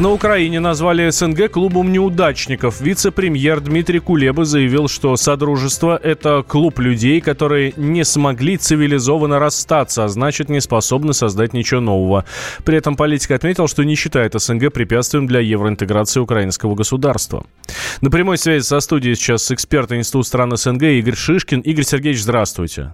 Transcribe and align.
На 0.00 0.12
Украине 0.12 0.60
назвали 0.60 1.10
СНГ 1.10 1.50
клубом 1.50 1.90
неудачников. 1.90 2.80
Вице-премьер 2.80 3.60
Дмитрий 3.60 3.98
Кулеба 3.98 4.44
заявил, 4.44 4.86
что 4.86 5.16
Содружество– 5.16 5.98
это 6.02 6.44
клуб 6.46 6.78
людей, 6.78 7.20
которые 7.20 7.72
не 7.76 8.04
смогли 8.04 8.56
цивилизованно 8.56 9.40
расстаться, 9.40 10.04
а 10.04 10.08
значит, 10.08 10.50
не 10.50 10.60
способны 10.60 11.14
создать 11.14 11.52
ничего 11.52 11.80
нового. 11.80 12.24
При 12.64 12.76
этом 12.76 12.94
политик 12.94 13.32
отметил, 13.32 13.66
что 13.66 13.82
не 13.82 13.96
считает 13.96 14.40
СНГ 14.40 14.72
препятствием 14.72 15.26
для 15.26 15.40
евроинтеграции 15.40 16.20
украинского 16.20 16.76
государства. 16.76 17.44
На 18.00 18.08
прямой 18.08 18.38
связи 18.38 18.62
со 18.62 18.78
студией 18.78 19.16
сейчас 19.16 19.50
эксперт 19.50 19.90
Института 19.90 20.28
стран 20.28 20.56
СНГ 20.56 20.82
Игорь 20.84 21.16
Шишкин. 21.16 21.62
Игорь 21.62 21.84
Сергеевич, 21.84 22.22
здравствуйте. 22.22 22.92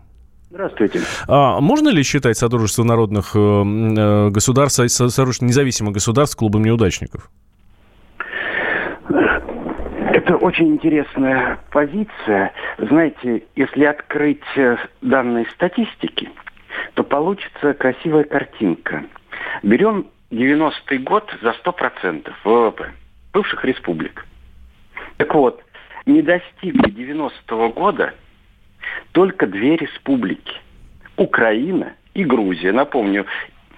Здравствуйте. 0.55 1.01
А 1.27 1.61
можно 1.61 1.89
ли 1.89 2.05
считать 2.05 2.39
Содружество 2.39 2.85
народных 2.85 3.35
э, 3.35 3.39
э 3.39 4.31
государств, 4.31 4.89
Содружество 4.89 5.47
независимых 5.47 5.95
государств 5.95 6.37
клубом 6.37 6.63
неудачников? 6.63 7.29
Это 9.09 10.37
очень 10.37 10.69
интересная 10.69 11.59
позиция. 11.73 12.53
Знаете, 12.79 13.43
если 13.57 13.85
открыть 13.85 14.45
э, 14.55 14.77
данные 15.03 15.47
статистики, 15.55 16.31
то 16.95 17.03
получится 17.03 17.75
красивая 17.75 18.23
картинка. 18.23 19.07
Берем 19.65 20.07
90-й 20.31 20.99
год 20.99 21.29
за 21.43 21.53
100% 21.65 22.31
ВВП 22.45 22.93
бывших 23.33 23.65
республик. 23.65 24.25
Так 25.17 25.35
вот, 25.35 25.61
не 26.07 26.23
достигли 26.23 26.93
90-го 26.93 27.71
года– 27.71 28.15
только 29.13 29.47
две 29.47 29.77
республики. 29.77 30.55
Украина 31.17 31.95
и 32.15 32.25
Грузия. 32.25 32.73
Напомню, 32.73 33.27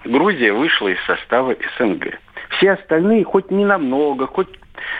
Грузия 0.03 0.53
вышла 0.53 0.87
из 0.87 0.99
состава 1.05 1.55
СНГ. 1.77 2.19
Все 2.57 2.71
остальные 2.71 3.23
хоть 3.23 3.51
не 3.51 3.65
намного, 3.65 4.25
хоть 4.27 4.47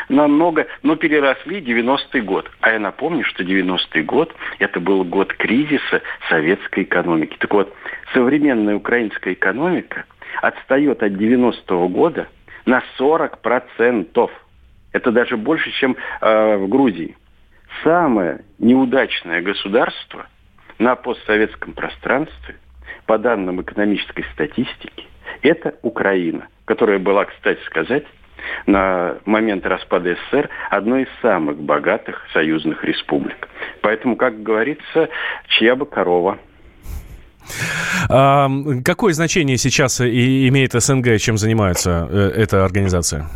намного, 0.10 0.68
но 0.84 0.96
переросли 0.96 1.62
90-й 1.62 2.22
год. 2.22 2.50
А 2.62 2.72
я 2.72 2.80
напомню, 2.80 3.24
что 3.24 3.44
90-й 3.44 4.02
год– 4.04 4.34
это 4.60 4.80
был 4.80 5.04
год 5.04 5.34
кризиса 5.34 6.02
советской 6.30 6.84
экономики. 6.84 7.36
Так 7.40 7.54
вот, 7.54 7.74
современная 8.14 8.76
украинская 8.76 9.34
экономика 9.34 10.06
отстает 10.42 11.04
от 11.04 11.14
90-го 11.14 11.88
года 11.88 12.28
на 12.66 12.84
40%. 13.00 14.30
Это 14.94 15.12
даже 15.12 15.38
больше, 15.38 15.72
чем 15.72 15.96
э, 16.22 16.58
в 16.58 16.68
Грузии 16.68 17.16
самое 17.84 18.42
неудачное 18.60 19.42
государство 19.42 20.28
на 20.80 20.96
постсоветском 20.96 21.74
пространстве, 21.74 22.56
по 23.06 23.18
данным 23.18 23.62
экономической 23.62 24.26
статистики, 24.34 25.06
это 25.42 25.76
Украина, 25.82 26.48
которая 26.66 27.00
была, 27.00 27.26
кстати 27.26 27.60
сказать, 27.66 28.06
на 28.66 29.18
момент 29.26 29.66
распада 29.66 30.16
СССР 30.16 30.50
одной 30.70 31.04
из 31.04 31.10
самых 31.22 31.58
богатых 31.58 32.22
союзных 32.34 32.84
республик. 32.84 33.48
Поэтому, 33.82 34.16
как 34.16 34.44
говорится, 34.44 35.10
чья 35.48 35.76
бы 35.76 35.86
корова. 35.86 36.38
А, 38.10 38.50
какое 38.84 39.14
значение 39.14 39.58
сейчас 39.58 40.02
имеет 40.02 40.74
СНГ, 40.74 41.18
чем 41.18 41.38
занимается 41.38 42.08
э, 42.10 42.32
эта 42.36 42.66
организация? 42.66 43.28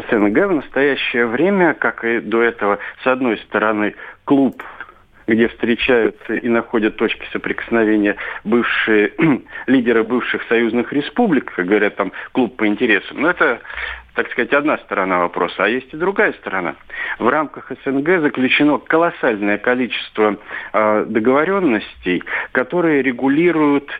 СНГ 0.00 0.46
в 0.46 0.52
настоящее 0.52 1.26
время, 1.26 1.74
как 1.74 2.04
и 2.04 2.20
до 2.20 2.42
этого, 2.42 2.78
с 3.02 3.06
одной 3.06 3.38
стороны, 3.38 3.94
клуб 4.24 4.62
где 5.26 5.48
встречаются 5.48 6.34
и 6.34 6.48
находят 6.48 6.96
точки 6.96 7.24
соприкосновения 7.32 8.16
бывшие 8.44 9.12
лидеры 9.66 10.04
бывших 10.04 10.42
союзных 10.48 10.92
республик, 10.92 11.52
как 11.54 11.66
говорят 11.66 11.96
там 11.96 12.12
клуб 12.32 12.56
по 12.56 12.66
интересам. 12.66 13.20
Но 13.20 13.30
это, 13.30 13.60
так 14.14 14.30
сказать, 14.30 14.52
одна 14.52 14.78
сторона 14.78 15.20
вопроса, 15.20 15.64
а 15.64 15.68
есть 15.68 15.92
и 15.92 15.96
другая 15.96 16.32
сторона. 16.34 16.74
В 17.18 17.28
рамках 17.28 17.70
СНГ 17.84 18.20
заключено 18.20 18.78
колоссальное 18.78 19.58
количество 19.58 20.36
э, 20.72 21.04
договоренностей, 21.08 22.22
которые 22.52 23.02
регулируют 23.02 23.90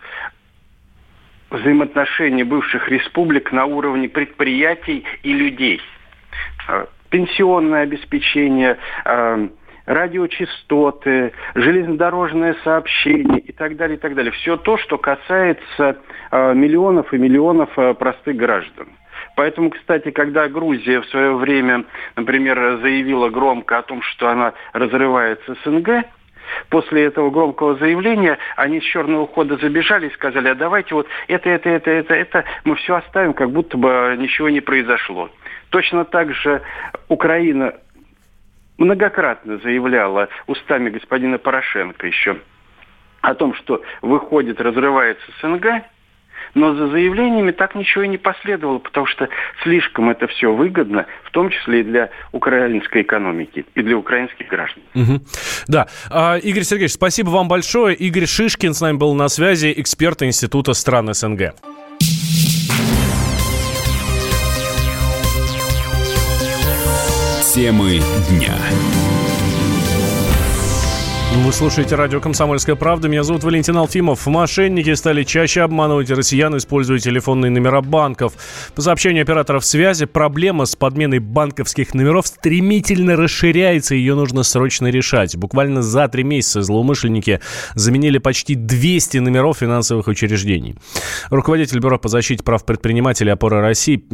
взаимоотношения 1.53 2.45
бывших 2.45 2.89
республик 2.89 3.53
на 3.53 3.67
уровне 3.67 4.09
предприятий 4.09 5.05
и 5.23 5.33
людей. 5.33 5.81
А, 6.69 6.87
пенсионное 7.11 7.83
обеспечение, 7.83 8.79
а, 9.05 9.49
радиочастоты, 9.87 11.33
железнодорожное 11.55 12.57
сообщение 12.65 13.41
и 13.41 13.53
так 13.53 13.77
далее, 13.77 13.97
и 13.97 14.01
так 14.01 14.15
далее. 14.15 14.33
Все 14.33 14.57
то, 14.57 14.79
что 14.79 14.99
касается 14.99 15.99
а, 16.31 16.53
миллионов 16.53 17.13
и 17.13 17.19
миллионов 17.19 17.71
простых 17.99 18.37
граждан. 18.37 18.89
Поэтому, 19.37 19.71
кстати, 19.71 20.11
когда 20.11 20.49
Грузия 20.49 21.01
в 21.01 21.07
свое 21.07 21.35
время, 21.35 21.85
например, 22.17 22.79
заявила 22.83 23.31
громко 23.31 23.79
о 23.79 23.83
том, 23.83 24.03
что 24.03 24.29
она 24.29 24.53
разрывает 24.73 25.41
СНГ, 25.65 26.05
После 26.69 27.05
этого 27.05 27.31
громкого 27.31 27.77
заявления 27.77 28.39
они 28.57 28.81
с 28.81 28.85
черного 28.85 29.27
хода 29.27 29.57
забежали 29.57 30.09
и 30.09 30.15
сказали, 30.15 30.49
а 30.49 30.55
давайте 30.55 30.95
вот 30.95 31.07
это, 31.29 31.49
это, 31.51 31.69
это, 31.69 31.91
это, 31.91 32.15
это 32.15 32.45
мы 32.65 32.77
все 32.77 32.97
оставим, 32.97 33.35
как 33.35 33.51
будто 33.51 33.77
бы 33.77 34.17
ничего 34.19 34.49
не 34.49 34.61
произошло. 34.61 35.31
Точно 35.71 36.05
так 36.05 36.35
же 36.35 36.63
Украина 37.09 37.75
многократно 38.79 39.59
заявляла 39.59 40.29
устами 40.47 40.91
господина 40.91 41.39
Порошенко 41.39 42.07
еще 42.07 42.39
о 43.21 43.35
том, 43.35 43.55
что 43.55 43.83
выходит, 44.03 44.61
разрывается 44.61 45.25
СНГ, 45.41 45.85
но 46.55 46.75
за 46.75 46.89
заявлениями 46.89 47.51
так 47.51 47.75
ничего 47.75 48.05
и 48.05 48.09
не 48.09 48.19
последовало, 48.19 48.79
потому 48.79 49.07
что 49.07 49.29
слишком 49.63 50.11
это 50.11 50.27
все 50.27 50.53
выгодно, 50.53 51.07
в 51.25 51.31
том 51.31 51.51
числе 51.51 51.81
и 51.81 51.85
для 51.85 52.11
украинской 52.33 53.03
экономики, 53.03 53.65
и 53.75 53.83
для 53.83 53.97
украинских 53.97 54.49
граждан. 54.49 54.83
Угу. 54.95 55.21
Да. 55.69 55.89
А, 56.11 56.37
Игорь 56.37 56.65
Сергеевич, 56.65 56.93
спасибо 56.93 57.31
вам 57.31 57.49
большое. 57.49 57.95
Игорь 57.97 58.27
Шишкин 58.27 58.75
с 58.75 58.81
нами 58.81 58.97
был 58.97 59.15
на 59.15 59.29
связи, 59.29 59.73
эксперт 59.77 60.23
Института 60.23 60.75
стран 60.75 61.13
СНГ. 61.15 61.55
Темы 67.55 68.01
дня. 68.31 68.57
Вы 71.35 71.51
слушаете 71.51 71.97
радио 71.97 72.21
«Комсомольская 72.21 72.77
правда». 72.77 73.09
Меня 73.09 73.23
зовут 73.23 73.43
Валентин 73.43 73.75
Алфимов. 73.79 74.27
Мошенники 74.27 74.93
стали 74.93 75.25
чаще 75.25 75.63
обманывать 75.63 76.11
россиян, 76.11 76.55
используя 76.59 76.99
телефонные 76.99 77.51
номера 77.51 77.81
банков. 77.81 78.35
По 78.75 78.83
сообщению 78.83 79.23
операторов 79.23 79.65
связи, 79.65 80.05
проблема 80.05 80.67
с 80.67 80.77
подменой 80.77 81.21
банковских 81.21 81.95
номеров 81.95 82.27
стремительно 82.27 83.17
расширяется, 83.17 83.95
и 83.95 83.99
ее 83.99 84.15
нужно 84.15 84.43
срочно 84.43 84.89
решать. 84.89 85.35
Буквально 85.37 85.81
за 85.81 86.07
три 86.09 86.23
месяца 86.23 86.61
злоумышленники 86.61 87.41
заменили 87.75 88.19
почти 88.19 88.55
200 88.55 89.19
номеров 89.19 89.59
финансовых 89.59 90.09
учреждений. 90.09 90.77
Руководитель 91.31 91.79
Бюро 91.81 91.99
по 91.99 92.09
защите 92.09 92.45
прав 92.45 92.67
предпринимателей 92.67 93.31
«Опора 93.31 93.63
России» 93.63 94.05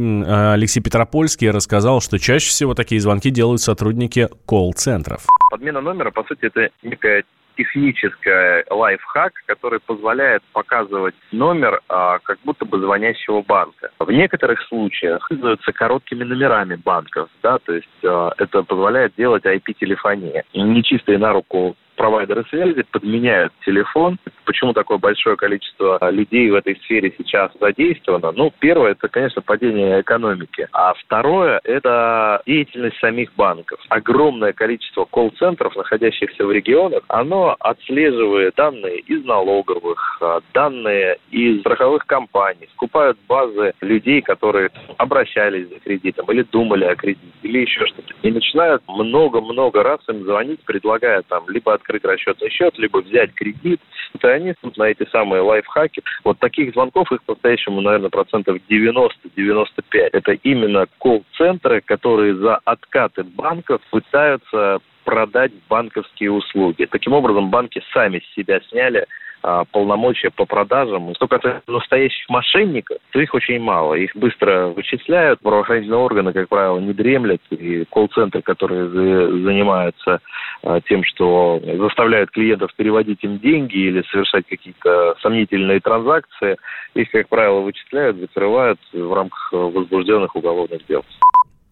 Алексей 0.53 0.79
Петропольский 0.79 1.51
рассказал, 1.51 1.99
что 1.99 2.17
чаще 2.17 2.49
всего 2.49 2.73
такие 2.75 3.01
звонки 3.01 3.29
делают 3.29 3.61
сотрудники 3.61 4.29
колл-центров. 4.45 5.25
Подмена 5.51 5.81
номера, 5.81 6.11
по 6.11 6.23
сути, 6.23 6.45
это 6.45 6.69
некая 6.83 7.08
техническая 7.59 8.63
лайфхак, 8.69 9.33
который 9.45 9.81
позволяет 9.81 10.41
показывать 10.53 11.15
номер 11.33 11.81
а, 11.89 12.19
как 12.19 12.39
будто 12.45 12.63
бы 12.63 12.79
звонящего 12.79 13.41
банка. 13.41 13.91
В 13.99 14.09
некоторых 14.11 14.61
случаях 14.67 15.27
пользуются 15.27 15.73
короткими 15.73 16.23
номерами 16.23 16.75
банков, 16.75 17.29
да, 17.43 17.59
то 17.59 17.73
есть 17.73 18.05
а, 18.05 18.31
это 18.37 18.63
позволяет 18.63 19.13
делать 19.17 19.43
IP-телефонии. 19.45 20.43
Нечистые 20.53 21.17
на 21.17 21.33
руку 21.33 21.75
провайдеры 21.99 22.45
связи 22.49 22.83
подменяют 22.91 23.51
телефон. 23.65 24.17
Почему 24.45 24.71
такое 24.71 24.97
большое 24.97 25.35
количество 25.35 25.99
людей 26.09 26.49
в 26.49 26.55
этой 26.55 26.77
сфере 26.77 27.13
сейчас 27.17 27.51
задействовано? 27.59 28.31
Ну, 28.31 28.53
первое, 28.57 28.91
это, 28.91 29.09
конечно, 29.09 29.41
падение 29.41 29.99
экономики. 29.99 30.69
А 30.71 30.93
второе, 30.93 31.59
это 31.65 32.41
деятельность 32.45 32.97
самих 32.99 33.35
банков. 33.35 33.81
Огромное 33.89 34.53
количество 34.53 35.03
колл-центров, 35.03 35.75
находящихся 35.75 36.45
в 36.45 36.51
регионах, 36.53 37.03
оно 37.09 37.57
отслеживает 37.59 38.55
данные 38.55 38.99
из 38.99 39.25
налоговых, 39.25 40.19
а, 40.21 40.39
данные 40.53 41.17
из 41.31 41.59
страховых 41.59 42.05
компаний, 42.05 42.69
скупают 42.75 43.17
базы 43.27 43.73
людей, 43.81 44.21
которые 44.21 44.69
обращались 44.97 45.67
за 45.67 45.79
кредитом 45.81 46.31
или 46.31 46.43
думали 46.43 46.85
о 46.85 46.95
кредите, 46.95 47.27
или 47.43 47.59
еще 47.59 47.85
что-то. 47.87 48.13
И 48.21 48.31
начинают 48.31 48.81
много-много 48.87 49.83
раз 49.83 49.99
им 50.07 50.23
звонить, 50.23 50.61
предлагая 50.63 51.23
там 51.23 51.43
либо 51.49 51.73
открыть 51.73 51.88
открыть 51.89 52.05
расчетный 52.05 52.49
счет, 52.49 52.77
либо 52.77 52.99
взять 52.99 53.33
кредит. 53.33 53.81
И 54.21 54.27
они 54.27 54.53
тут 54.61 54.77
на 54.77 54.83
эти 54.83 55.07
самые 55.09 55.41
лайфхаки. 55.41 56.03
Вот 56.23 56.39
таких 56.39 56.73
звонков 56.73 57.11
их 57.11 57.23
по-настоящему, 57.23 57.81
наверное, 57.81 58.09
процентов 58.09 58.57
90-95. 58.69 59.09
Это 59.91 60.31
именно 60.43 60.87
колл-центры, 60.99 61.81
которые 61.81 62.35
за 62.35 62.57
откаты 62.63 63.23
банков 63.23 63.81
пытаются 63.89 64.79
продать 65.03 65.51
банковские 65.67 66.31
услуги. 66.31 66.85
Таким 66.85 67.13
образом, 67.13 67.49
банки 67.49 67.81
сами 67.93 68.21
себя 68.35 68.59
сняли 68.69 69.05
а, 69.41 69.63
полномочия 69.65 70.29
по 70.29 70.45
продажам. 70.45 71.13
Что 71.15 71.27
касается 71.27 71.71
настоящих 71.71 72.27
мошенников, 72.29 72.97
то 73.11 73.19
их 73.19 73.33
очень 73.33 73.59
мало. 73.59 73.93
Их 73.93 74.15
быстро 74.15 74.67
вычисляют. 74.67 75.39
Правоохранительные 75.39 75.99
органы, 75.99 76.33
как 76.33 76.49
правило, 76.49 76.79
не 76.79 76.93
дремлят. 76.93 77.41
И 77.51 77.85
колл-центры, 77.85 78.41
которые 78.41 78.89
занимаются 78.89 80.19
а, 80.63 80.81
тем, 80.81 81.03
что 81.03 81.61
заставляют 81.77 82.31
клиентов 82.31 82.73
переводить 82.75 83.23
им 83.23 83.39
деньги 83.39 83.77
или 83.77 84.03
совершать 84.11 84.45
какие-то 84.47 85.15
сомнительные 85.21 85.79
транзакции, 85.79 86.57
их, 86.95 87.09
как 87.11 87.29
правило, 87.29 87.61
вычисляют, 87.61 88.17
закрывают 88.17 88.79
в 88.91 89.13
рамках 89.13 89.51
возбужденных 89.51 90.35
уголовных 90.35 90.85
дел. 90.87 91.03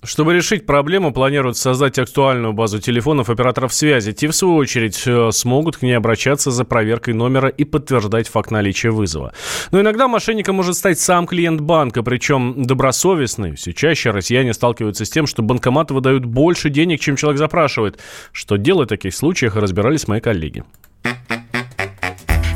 Чтобы 0.03 0.35
решить 0.35 0.67
проблему, 0.67 1.11
планируют 1.11 1.57
создать 1.57 1.97
актуальную 1.97 2.53
базу 2.53 2.79
телефонов 2.79 3.31
операторов 3.31 3.73
связи. 3.73 4.11
Те, 4.11 4.27
в 4.27 4.35
свою 4.35 4.55
очередь, 4.55 5.01
э, 5.07 5.31
смогут 5.31 5.77
к 5.77 5.81
ней 5.81 5.93
обращаться 5.93 6.51
за 6.51 6.65
проверкой 6.65 7.15
номера 7.15 7.49
и 7.49 7.63
подтверждать 7.63 8.27
факт 8.27 8.51
наличия 8.51 8.91
вызова. 8.91 9.33
Но 9.71 9.81
иногда 9.81 10.07
мошенником 10.07 10.55
может 10.55 10.75
стать 10.75 10.99
сам 10.99 11.25
клиент 11.25 11.61
банка, 11.61 12.03
причем 12.03 12.63
добросовестный. 12.63 13.55
Все 13.55 13.73
чаще 13.73 14.11
россияне 14.11 14.53
сталкиваются 14.53 15.03
с 15.03 15.09
тем, 15.09 15.25
что 15.25 15.41
банкоматы 15.41 15.95
выдают 15.95 16.25
больше 16.25 16.69
денег, 16.69 16.99
чем 16.99 17.15
человек 17.15 17.39
запрашивает. 17.39 17.99
Что 18.31 18.57
делать 18.57 18.89
в 18.89 18.93
таких 18.93 19.15
случаях, 19.15 19.55
разбирались 19.55 20.07
мои 20.07 20.21
коллеги. 20.21 20.63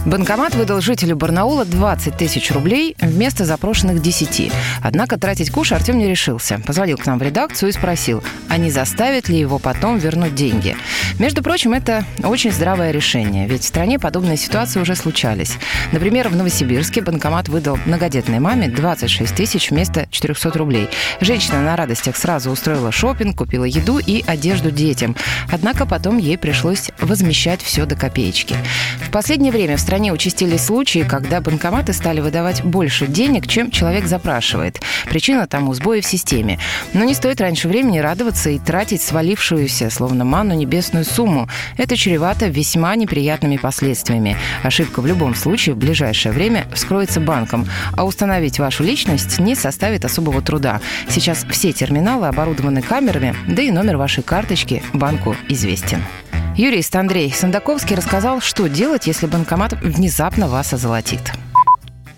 Банкомат 0.05 0.55
выдал 0.55 0.81
жителю 0.81 1.15
Барнаула 1.15 1.63
20 1.63 2.17
тысяч 2.17 2.49
рублей 2.51 2.95
вместо 2.99 3.45
запрошенных 3.45 4.01
10. 4.01 4.51
Однако 4.81 5.19
тратить 5.19 5.51
куш 5.51 5.71
Артем 5.73 5.99
не 5.99 6.07
решился. 6.07 6.59
Позвонил 6.65 6.97
к 6.97 7.05
нам 7.05 7.19
в 7.19 7.21
редакцию 7.21 7.69
и 7.69 7.71
спросил, 7.71 8.23
а 8.49 8.57
не 8.57 8.71
заставит 8.71 9.29
ли 9.29 9.37
его 9.37 9.59
потом 9.59 9.99
вернуть 9.99 10.33
деньги. 10.33 10.75
Между 11.21 11.43
прочим, 11.43 11.73
это 11.73 12.03
очень 12.23 12.51
здравое 12.51 12.89
решение, 12.89 13.47
ведь 13.47 13.61
в 13.61 13.67
стране 13.67 13.99
подобные 13.99 14.37
ситуации 14.37 14.79
уже 14.79 14.95
случались. 14.95 15.53
Например, 15.91 16.29
в 16.29 16.35
Новосибирске 16.35 17.03
банкомат 17.03 17.47
выдал 17.47 17.77
многодетной 17.85 18.39
маме 18.39 18.67
26 18.67 19.35
тысяч 19.35 19.69
вместо 19.69 20.07
400 20.09 20.57
рублей. 20.57 20.89
Женщина 21.19 21.61
на 21.61 21.75
радостях 21.75 22.17
сразу 22.17 22.49
устроила 22.49 22.91
шопинг, 22.91 23.37
купила 23.37 23.65
еду 23.65 23.99
и 23.99 24.23
одежду 24.25 24.71
детям. 24.71 25.15
Однако 25.51 25.85
потом 25.85 26.17
ей 26.17 26.39
пришлось 26.39 26.89
возмещать 26.99 27.61
все 27.61 27.85
до 27.85 27.95
копеечки. 27.95 28.55
В 29.05 29.11
последнее 29.11 29.51
время 29.51 29.77
в 29.77 29.79
стране 29.79 30.11
участились 30.11 30.65
случаи, 30.65 31.05
когда 31.07 31.39
банкоматы 31.39 31.93
стали 31.93 32.19
выдавать 32.19 32.63
больше 32.63 33.05
денег, 33.05 33.45
чем 33.45 33.69
человек 33.69 34.07
запрашивает. 34.07 34.81
Причина 35.05 35.45
тому 35.45 35.75
сбои 35.75 36.01
в 36.01 36.05
системе. 36.07 36.57
Но 36.93 37.03
не 37.03 37.13
стоит 37.13 37.41
раньше 37.41 37.67
времени 37.67 37.99
радоваться 37.99 38.49
и 38.49 38.57
тратить 38.57 39.03
свалившуюся, 39.03 39.91
словно 39.91 40.25
манну, 40.25 40.55
небесную 40.55 41.05
сумму. 41.11 41.47
Это 41.77 41.95
чревато 41.97 42.47
весьма 42.47 42.95
неприятными 42.95 43.57
последствиями. 43.57 44.37
Ошибка 44.63 45.01
в 45.01 45.05
любом 45.05 45.35
случае 45.35 45.75
в 45.75 45.77
ближайшее 45.77 46.31
время 46.31 46.65
вскроется 46.73 47.19
банком, 47.19 47.67
а 47.95 48.05
установить 48.05 48.59
вашу 48.59 48.83
личность 48.83 49.39
не 49.39 49.55
составит 49.55 50.05
особого 50.05 50.41
труда. 50.41 50.81
Сейчас 51.09 51.45
все 51.49 51.71
терминалы 51.73 52.27
оборудованы 52.27 52.81
камерами, 52.81 53.35
да 53.47 53.61
и 53.61 53.71
номер 53.71 53.97
вашей 53.97 54.23
карточки 54.23 54.81
банку 54.93 55.35
известен. 55.49 56.01
Юрист 56.55 56.95
Андрей 56.95 57.31
Сандаковский 57.31 57.95
рассказал, 57.95 58.41
что 58.41 58.67
делать, 58.67 59.07
если 59.07 59.25
банкомат 59.25 59.73
внезапно 59.81 60.47
вас 60.47 60.73
озолотит. 60.73 61.31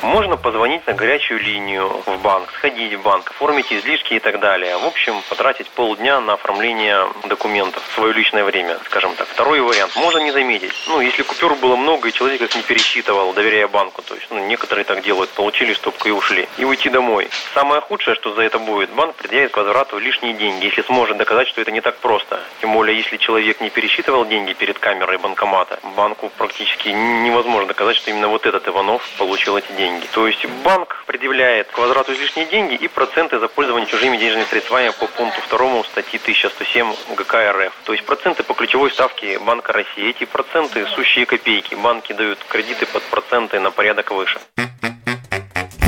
Можно 0.04 0.36
позвонить 0.36 0.86
на 0.86 0.92
горячую 0.92 1.40
линию 1.40 1.88
в 2.06 2.22
банк, 2.22 2.52
сходить 2.58 2.94
в 2.94 3.02
банк, 3.02 3.30
оформить 3.30 3.72
излишки 3.72 4.16
и 4.16 4.20
так 4.20 4.42
далее. 4.42 4.78
В 4.78 4.86
общем, 4.86 5.16
потратить 5.30 5.70
полдня 5.70 6.20
на 6.20 6.34
оформление 6.34 7.08
документов, 7.24 7.82
свое 7.96 8.12
личное 8.12 8.44
время, 8.44 8.78
скажем 8.84 9.16
так. 9.16 9.30
Второй 9.30 9.62
вариант. 9.62 9.96
Можно 9.96 10.18
не 10.18 10.32
заметить. 10.32 10.74
Ну, 10.88 11.00
если 11.00 11.24
купюр 11.24 11.56
было 11.56 11.78
много, 11.78 12.10
и 12.10 12.12
человек 12.12 12.42
их 12.42 12.54
не 12.54 12.64
пересчитывал, 12.64 13.32
доверяя 13.32 13.70
банку. 13.70 14.02
То 14.02 14.16
есть, 14.16 14.28
ну, 14.30 14.46
некоторые 14.46 14.84
так 14.84 15.02
делают. 15.04 15.30
Получили 15.30 15.74
стопку 15.74 16.10
и 16.10 16.12
ушли. 16.12 16.50
И 16.58 16.66
уйти 16.66 16.90
домой. 16.90 17.30
Самое 17.54 17.80
худшее, 17.80 18.16
что 18.16 18.34
за 18.34 18.42
это 18.42 18.60
будет, 18.60 18.90
банк 18.90 19.16
предъявит 19.16 19.52
к 19.52 19.58
возврату 19.58 20.00
лишние 20.00 20.34
деньги, 20.34 20.66
если 20.66 20.82
сможет 20.82 21.16
доказать, 21.16 21.48
что 21.48 21.62
это 21.62 21.72
не 21.72 21.80
так 21.80 21.96
просто. 22.00 22.42
Тем 22.60 22.74
более, 22.74 22.98
если 22.98 23.16
человек 23.16 23.62
не 23.62 23.70
пересчитывал 23.70 24.26
деньги 24.26 24.52
перед 24.52 24.78
камерой 24.80 25.18
банкомата, 25.18 25.80
банку 25.96 26.30
практически 26.38 26.90
невозможно 26.90 27.68
доказать, 27.68 27.96
что 27.96 28.12
именно 28.12 28.28
вот 28.28 28.46
этот 28.46 28.68
Иванов 28.68 29.02
получил 29.18 29.56
эти 29.56 29.72
деньги 29.72 29.93
деньги. 29.94 30.08
То 30.14 30.28
есть 30.28 30.46
банк 30.64 31.04
предъявляет 31.06 31.68
к 31.72 31.78
возврату 31.78 32.14
излишние 32.14 32.46
деньги 32.46 32.76
и 32.76 32.88
проценты 32.88 33.40
за 33.40 33.48
пользование 33.48 33.88
чужими 33.88 34.18
денежными 34.18 34.46
средствами 34.46 34.90
по 35.00 35.08
пункту 35.08 35.42
2 35.50 35.84
статьи 35.84 36.20
1107 36.22 36.96
ГК 37.16 37.52
РФ. 37.52 37.74
То 37.86 37.94
есть 37.94 38.06
проценты 38.06 38.44
по 38.44 38.54
ключевой 38.54 38.92
ставке 38.92 39.40
Банка 39.40 39.74
России. 39.74 40.10
Эти 40.10 40.26
проценты 40.26 40.86
сущие 40.88 41.26
копейки. 41.26 41.76
Банки 41.76 42.14
дают 42.14 42.40
кредиты 42.48 42.86
под 42.86 43.04
проценты 43.04 43.60
на 43.60 43.72
порядок 43.72 44.12
выше. 44.12 44.40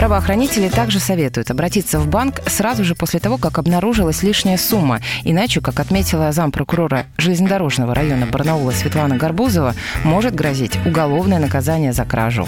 Правоохранители 0.06 0.70
также 0.70 1.00
советуют 1.00 1.50
обратиться 1.50 1.98
в 1.98 2.08
банк 2.08 2.36
сразу 2.46 2.84
же 2.84 2.94
после 2.94 3.20
того, 3.20 3.40
как 3.40 3.58
обнаружилась 3.58 4.22
лишняя 4.22 4.56
сумма. 4.56 5.00
Иначе, 5.24 5.62
как 5.62 5.80
отметила 5.80 6.32
зампрокурора 6.32 7.08
железнодорожного 7.18 7.96
района 7.96 8.28
Барнаула 8.28 8.70
Светлана 8.70 9.18
Горбузова, 9.18 9.74
может 10.04 10.36
грозить 10.36 10.78
уголовное 10.86 11.40
наказание 11.40 11.92
за 11.92 12.06
кражу. 12.06 12.48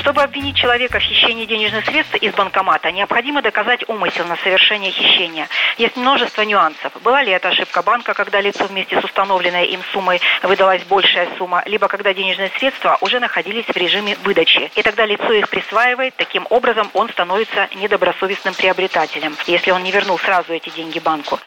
Чтобы 0.00 0.22
обвинить 0.22 0.56
человека 0.56 0.98
в 0.98 1.02
хищении 1.02 1.44
денежных 1.46 1.84
средств 1.84 2.14
из 2.16 2.32
банкомата, 2.34 2.90
необходимо 2.90 3.42
доказать 3.42 3.88
умысел 3.88 4.24
на 4.26 4.36
совершение 4.36 4.90
хищения. 4.90 5.46
Есть 5.78 5.96
множество 5.96 6.42
нюансов. 6.42 6.92
Была 7.02 7.22
ли 7.22 7.32
это 7.32 7.48
ошибка 7.48 7.82
банка, 7.82 8.14
когда 8.14 8.40
лицу 8.40 8.64
вместе 8.64 9.00
с 9.00 9.04
установленной 9.04 9.66
им 9.66 9.80
суммой 9.92 10.20
выдалась 10.42 10.82
большая 10.84 11.28
сумма, 11.38 11.62
либо 11.66 11.86
когда 11.88 12.14
денежные 12.14 12.50
средства 12.58 12.98
уже 13.00 13.20
находились 13.20 13.66
в 13.66 13.76
режиме 13.76 14.16
выдачи. 14.24 14.70
И 14.74 14.82
тогда 14.82 15.06
лицо 15.06 15.32
их 15.32 15.48
присваивает, 15.48 16.14
таким 16.16 16.46
образом 16.50 16.89
он 16.94 17.08
становится 17.10 17.68
недобросовестным 17.74 18.54
приобретателем, 18.54 19.36
если 19.46 19.70
он 19.70 19.82
не 19.82 19.92
вернул 19.92 20.18
сразу 20.18 20.52
эти 20.52 20.70
деньги 20.70 20.98
банку. 20.98 21.38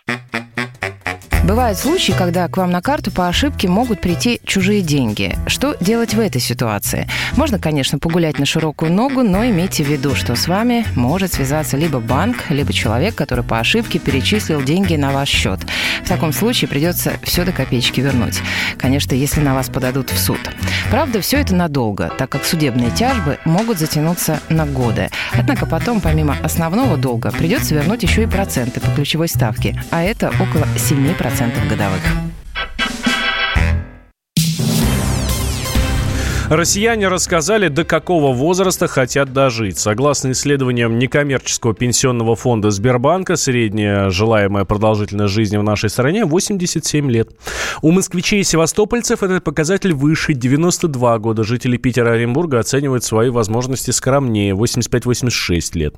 Бывают 1.53 1.77
случаи, 1.77 2.13
когда 2.13 2.47
к 2.47 2.57
вам 2.57 2.71
на 2.71 2.81
карту 2.81 3.11
по 3.11 3.27
ошибке 3.27 3.67
могут 3.67 4.01
прийти 4.01 4.41
чужие 4.43 4.81
деньги. 4.81 5.37
Что 5.45 5.75
делать 5.79 6.15
в 6.15 6.19
этой 6.19 6.41
ситуации? 6.41 7.07
Можно, 7.37 7.59
конечно, 7.59 7.99
погулять 7.99 8.39
на 8.39 8.47
широкую 8.47 8.91
ногу, 8.91 9.21
но 9.21 9.45
имейте 9.45 9.83
в 9.83 9.87
виду, 9.87 10.15
что 10.15 10.35
с 10.35 10.47
вами 10.47 10.83
может 10.95 11.31
связаться 11.33 11.77
либо 11.77 11.99
банк, 11.99 12.37
либо 12.49 12.73
человек, 12.73 13.13
который 13.13 13.43
по 13.43 13.59
ошибке 13.59 13.99
перечислил 13.99 14.63
деньги 14.63 14.95
на 14.95 15.11
ваш 15.11 15.29
счет. 15.29 15.59
В 16.03 16.07
таком 16.07 16.33
случае 16.33 16.69
придется 16.69 17.13
все 17.21 17.45
до 17.45 17.51
копеечки 17.51 18.01
вернуть. 18.01 18.41
Конечно, 18.79 19.13
если 19.13 19.39
на 19.39 19.53
вас 19.53 19.69
подадут 19.69 20.09
в 20.09 20.17
суд. 20.17 20.39
Правда, 20.89 21.21
все 21.21 21.37
это 21.37 21.53
надолго, 21.53 22.11
так 22.17 22.31
как 22.31 22.45
судебные 22.45 22.89
тяжбы 22.89 23.37
могут 23.45 23.77
затянуться 23.77 24.39
на 24.49 24.65
годы. 24.65 25.09
Однако 25.33 25.67
потом, 25.67 26.01
помимо 26.01 26.35
основного 26.41 26.97
долга, 26.97 27.31
придется 27.31 27.75
вернуть 27.75 28.01
еще 28.01 28.23
и 28.23 28.27
проценты 28.27 28.79
по 28.79 28.89
ключевой 28.89 29.27
ставке, 29.27 29.79
а 29.91 30.01
это 30.01 30.29
около 30.39 30.65
7% 30.77 31.42
годовых. 31.69 32.32
Россияне 36.55 37.07
рассказали, 37.07 37.67
до 37.67 37.83
какого 37.83 38.31
возраста 38.31 38.85
хотят 38.85 39.33
дожить. 39.33 39.79
Согласно 39.79 40.33
исследованиям 40.33 40.99
некоммерческого 40.99 41.73
пенсионного 41.73 42.35
фонда 42.35 42.69
Сбербанка, 42.69 43.37
средняя 43.37 44.11
желаемая 44.11 44.63
продолжительность 44.63 45.33
жизни 45.33 45.57
в 45.57 45.63
нашей 45.63 45.89
стране 45.89 46.25
87 46.25 47.09
лет. 47.09 47.29
У 47.81 47.89
москвичей 47.89 48.41
и 48.41 48.43
севастопольцев 48.43 49.23
этот 49.23 49.43
показатель 49.43 49.93
выше 49.93 50.35
92 50.35 51.17
года. 51.17 51.43
Жители 51.43 51.77
Питера 51.77 52.11
и 52.11 52.17
Оренбурга 52.17 52.59
оценивают 52.59 53.03
свои 53.03 53.31
возможности 53.31 53.89
скромнее 53.89 54.53
85-86 54.53 55.75
лет. 55.75 55.95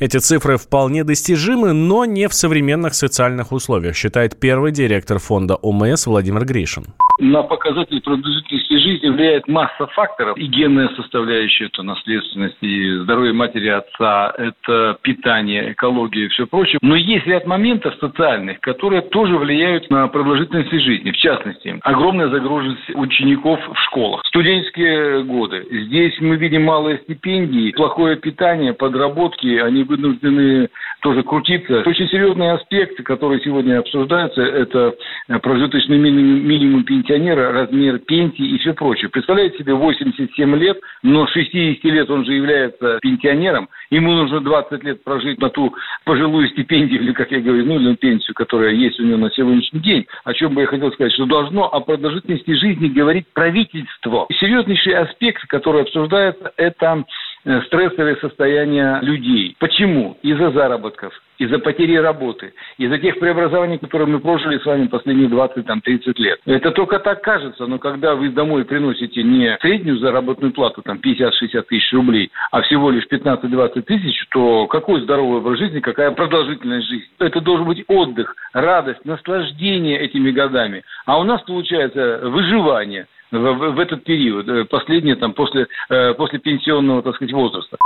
Эти 0.00 0.18
цифры 0.18 0.58
вполне 0.58 1.04
достижимы, 1.04 1.72
но 1.72 2.04
не 2.04 2.28
в 2.28 2.34
современных 2.34 2.94
социальных 2.94 3.52
условиях, 3.52 3.96
считает 3.96 4.38
первый 4.38 4.70
директор 4.70 5.18
фонда 5.18 5.54
ОМС 5.54 6.06
Владимир 6.06 6.44
Гришин. 6.44 6.84
На 7.20 7.42
показатель 7.44 8.02
продолжительности 8.02 8.76
жизни 8.76 9.08
влияет 9.08 9.46
масса 9.46 9.86
факторов. 9.94 10.36
И 10.36 10.46
генная 10.46 10.88
составляющая, 10.96 11.66
это 11.66 11.82
наследственность, 11.82 12.56
и 12.60 12.98
здоровье 12.98 13.32
матери 13.32 13.68
отца, 13.68 14.32
это 14.36 14.98
питание, 15.02 15.72
экология 15.72 16.26
и 16.26 16.28
все 16.28 16.46
прочее. 16.46 16.78
Но 16.82 16.96
есть 16.96 17.26
ряд 17.26 17.46
моментов 17.46 17.94
социальных, 18.00 18.60
которые 18.60 19.02
тоже 19.02 19.36
влияют 19.36 19.90
на 19.90 20.08
продолжительность 20.08 20.70
жизни. 20.70 21.10
В 21.10 21.16
частности, 21.16 21.78
огромная 21.82 22.28
загруженность 22.28 22.90
учеников 22.94 23.60
в 23.66 23.78
школах. 23.84 24.22
Студенческие 24.26 25.24
годы. 25.24 25.66
Здесь 25.70 26.14
мы 26.20 26.36
видим 26.36 26.64
малые 26.64 26.98
стипендии, 26.98 27.72
плохое 27.72 28.16
питание, 28.16 28.72
подработки. 28.72 29.58
Они 29.58 29.84
вынуждены 29.84 30.68
тоже 31.04 31.22
крутиться. 31.22 31.82
Очень 31.84 32.08
серьезный 32.08 32.50
аспект, 32.52 32.96
который 33.04 33.38
сегодня 33.42 33.78
обсуждается, 33.78 34.40
это 34.40 34.94
прожиточный 35.42 35.98
минимум, 35.98 36.48
минимум 36.48 36.84
пенсионера, 36.84 37.52
размер 37.52 37.98
пенсии 37.98 38.42
и 38.42 38.58
все 38.58 38.72
прочее. 38.72 39.10
Представляете 39.10 39.58
себе, 39.58 39.74
87 39.74 40.56
лет, 40.56 40.80
но 41.02 41.26
с 41.26 41.30
60 41.32 41.84
лет 41.84 42.08
он 42.08 42.24
же 42.24 42.32
является 42.32 42.98
пенсионером, 43.02 43.68
ему 43.90 44.12
нужно 44.12 44.40
20 44.40 44.82
лет 44.82 45.04
прожить 45.04 45.38
на 45.42 45.50
ту 45.50 45.74
пожилую 46.06 46.48
стипендию, 46.48 47.02
или, 47.02 47.12
как 47.12 47.30
я 47.30 47.40
говорю, 47.40 47.66
ну, 47.66 47.78
или 47.78 47.94
пенсию, 47.96 48.34
которая 48.34 48.72
есть 48.72 48.98
у 48.98 49.04
него 49.04 49.18
на 49.18 49.30
сегодняшний 49.30 49.80
день. 49.80 50.06
О 50.24 50.32
чем 50.32 50.54
бы 50.54 50.62
я 50.62 50.66
хотел 50.66 50.90
сказать, 50.92 51.12
что 51.12 51.26
должно 51.26 51.68
о 51.68 51.80
продолжительности 51.80 52.52
жизни 52.52 52.88
говорить 52.88 53.26
правительство. 53.34 54.26
Серьезнейший 54.40 54.94
аспект, 54.94 55.46
который 55.48 55.82
обсуждается, 55.82 56.50
это 56.56 57.04
Э, 57.46 57.60
стрессовое 57.66 58.16
состояние 58.16 59.00
людей. 59.02 59.54
Почему? 59.58 60.16
Из-за 60.22 60.50
заработков, 60.52 61.12
из-за 61.36 61.58
потери 61.58 61.96
работы, 61.96 62.54
из-за 62.78 62.96
тех 62.98 63.18
преобразований, 63.18 63.76
которые 63.76 64.08
мы 64.08 64.18
прожили 64.18 64.58
с 64.58 64.64
вами 64.64 64.86
последние 64.86 65.28
20-30 65.28 66.14
лет. 66.16 66.40
Это 66.46 66.70
только 66.70 66.98
так 67.00 67.22
кажется, 67.22 67.66
но 67.66 67.78
когда 67.78 68.14
вы 68.14 68.30
домой 68.30 68.64
приносите 68.64 69.22
не 69.22 69.58
среднюю 69.60 69.98
заработную 69.98 70.54
плату, 70.54 70.80
там 70.80 70.98
50-60 71.04 71.62
тысяч 71.68 71.92
рублей, 71.92 72.30
а 72.50 72.62
всего 72.62 72.90
лишь 72.90 73.06
15-20 73.10 73.82
тысяч, 73.82 74.26
то 74.30 74.66
какой 74.66 75.02
здоровый 75.02 75.40
образ 75.40 75.58
жизни, 75.58 75.80
какая 75.80 76.12
продолжительность 76.12 76.88
жизни? 76.88 77.08
Это 77.18 77.42
должен 77.42 77.66
быть 77.66 77.84
отдых, 77.88 78.34
радость, 78.54 79.04
наслаждение 79.04 80.00
этими 80.00 80.30
годами. 80.30 80.82
А 81.04 81.20
у 81.20 81.24
нас 81.24 81.42
получается 81.42 82.20
выживание– 82.22 83.06
в, 83.38 83.74
в 83.74 83.78
этот 83.78 84.04
период, 84.04 84.48
э, 84.48 84.64
последнее 84.64 85.16
там 85.16 85.32
после, 85.32 85.66
э, 85.88 86.14
после 86.14 86.38
пенсионного, 86.38 87.02
так 87.02 87.16
сказать, 87.16 87.32
возраста. 87.32 87.76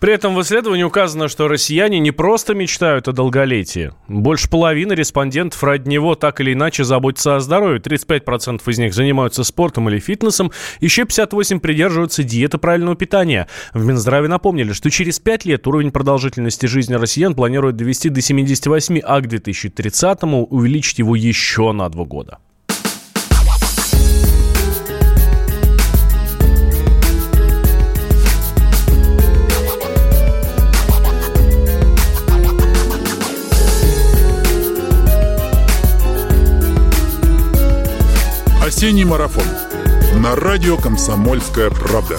При 0.00 0.12
этом 0.12 0.34
в 0.34 0.42
исследовании 0.42 0.82
указано, 0.82 1.28
что 1.28 1.48
россияне 1.48 1.98
не 1.98 2.10
просто 2.10 2.54
мечтают 2.54 3.08
о 3.08 3.12
долголетии. 3.12 3.92
Больше 4.08 4.48
половины 4.50 4.92
респондентов 4.92 5.62
ради 5.62 5.88
него 5.88 6.14
так 6.14 6.40
или 6.40 6.52
иначе 6.52 6.84
заботятся 6.84 7.36
о 7.36 7.40
здоровье. 7.40 7.80
35% 7.80 8.60
из 8.66 8.78
них 8.78 8.94
занимаются 8.94 9.44
спортом 9.44 9.88
или 9.88 9.98
фитнесом, 9.98 10.52
еще 10.80 11.02
58% 11.02 11.60
придерживаются 11.60 12.22
диеты 12.22 12.58
правильного 12.58 12.96
питания. 12.96 13.48
В 13.72 13.86
Минздраве 13.86 14.28
напомнили, 14.28 14.72
что 14.72 14.90
через 14.90 15.18
5 15.18 15.44
лет 15.46 15.66
уровень 15.66 15.90
продолжительности 15.90 16.66
жизни 16.66 16.94
россиян 16.94 17.34
планируют 17.34 17.76
довести 17.76 18.08
до 18.08 18.20
78, 18.20 19.00
а 19.02 19.20
к 19.20 19.28
2030 19.28 20.18
увеличить 20.50 20.98
его 20.98 21.16
еще 21.16 21.72
на 21.72 21.88
2 21.88 22.04
года. 22.04 22.38
Осенний 38.76 39.06
марафон 39.06 39.46
на 40.16 40.36
радио 40.36 40.76
«Комсомольская 40.76 41.70
правда». 41.70 42.18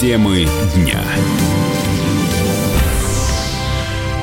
Темы 0.00 0.48
дня. 0.74 1.00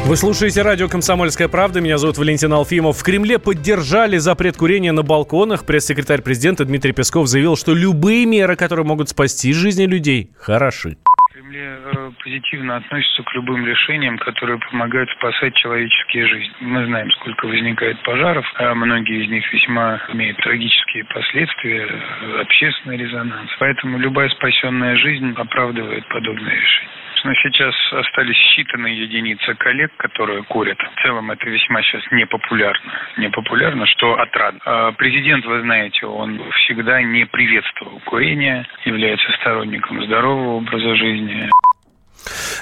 Вы 0.07 0.17
слушаете 0.17 0.61
радио 0.61 0.89
«Комсомольская 0.89 1.47
правда». 1.47 1.79
Меня 1.79 1.97
зовут 1.97 2.17
Валентин 2.17 2.51
Алфимов. 2.51 2.97
В 2.97 3.03
Кремле 3.03 3.39
поддержали 3.39 4.17
запрет 4.17 4.57
курения 4.57 4.91
на 4.91 5.03
балконах. 5.03 5.63
Пресс-секретарь 5.63 6.21
президента 6.21 6.65
Дмитрий 6.65 6.91
Песков 6.91 7.29
заявил, 7.29 7.55
что 7.55 7.73
любые 7.73 8.25
меры, 8.25 8.57
которые 8.57 8.85
могут 8.85 9.07
спасти 9.07 9.53
жизни 9.53 9.85
людей, 9.85 10.31
хороши. 10.37 10.97
Кремле 11.31 11.77
э, 11.85 11.88
позитивно 12.29 12.75
относятся 12.75 13.23
к 13.23 13.33
любым 13.33 13.65
решениям, 13.65 14.17
которые 14.19 14.59
помогают 14.59 15.09
спасать 15.11 15.55
человеческие 15.55 16.27
жизни. 16.27 16.53
Мы 16.59 16.85
знаем, 16.85 17.09
сколько 17.11 17.47
возникает 17.47 18.01
пожаров, 18.03 18.45
а 18.55 18.75
многие 18.75 19.25
из 19.25 19.29
них 19.29 19.51
весьма 19.51 19.99
имеют 20.09 20.37
трагические 20.37 21.05
последствия, 21.05 21.87
э, 21.87 22.41
общественный 22.41 22.97
резонанс. 22.97 23.49
Поэтому 23.59 23.97
любая 23.97 24.29
спасенная 24.29 24.95
жизнь 24.97 25.33
оправдывает 25.35 26.07
подобные 26.09 26.55
решения 26.55 26.89
но 27.25 27.33
сейчас 27.33 27.75
остались 27.91 28.37
считанные 28.37 28.93
единицы 28.93 29.53
коллег, 29.55 29.91
которые 29.97 30.43
курят. 30.43 30.77
В 30.79 31.01
целом 31.01 31.31
это 31.31 31.49
весьма 31.49 31.81
сейчас 31.81 32.01
непопулярно. 32.11 32.93
Непопулярно, 33.17 33.85
что 33.87 34.17
отрадно. 34.17 34.59
А 34.65 34.91
президент, 34.93 35.45
вы 35.45 35.61
знаете, 35.61 36.05
он 36.05 36.41
всегда 36.51 37.01
не 37.01 37.25
приветствовал 37.25 37.99
курение, 38.05 38.65
является 38.85 39.31
сторонником 39.33 40.01
здорового 40.05 40.55
образа 40.57 40.95
жизни. 40.95 41.49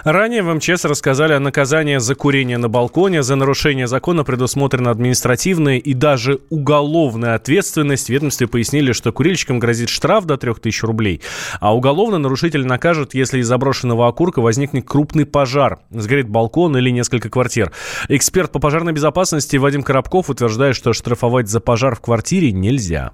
Ранее 0.03 0.43
в 0.43 0.53
МЧС 0.53 0.85
рассказали 0.85 1.33
о 1.33 1.39
наказании 1.39 1.97
за 1.97 2.15
курение 2.15 2.57
на 2.57 2.69
балконе. 2.69 3.23
За 3.23 3.35
нарушение 3.35 3.87
закона 3.87 4.23
предусмотрена 4.23 4.91
административная 4.91 5.77
и 5.77 5.93
даже 5.93 6.39
уголовная 6.49 7.35
ответственность. 7.35 8.09
Ведомстве 8.09 8.47
пояснили, 8.47 8.91
что 8.91 9.11
курильщикам 9.11 9.59
грозит 9.59 9.89
штраф 9.89 10.25
до 10.25 10.37
3000 10.37 10.85
рублей, 10.85 11.21
а 11.59 11.75
уголовно 11.75 12.17
нарушитель 12.17 12.65
накажут, 12.65 13.13
если 13.13 13.39
из 13.39 13.47
заброшенного 13.47 14.07
окурка 14.07 14.41
возникнет 14.41 14.85
крупный 14.85 15.25
пожар, 15.25 15.79
сгорит 15.89 16.29
балкон 16.29 16.77
или 16.77 16.89
несколько 16.89 17.29
квартир. 17.29 17.71
Эксперт 18.09 18.51
по 18.51 18.59
пожарной 18.59 18.93
безопасности 18.93 19.57
Вадим 19.57 19.83
Коробков 19.83 20.29
утверждает, 20.29 20.75
что 20.75 20.93
штрафовать 20.93 21.49
за 21.49 21.59
пожар 21.59 21.95
в 21.95 22.01
квартире 22.01 22.51
нельзя 22.51 23.11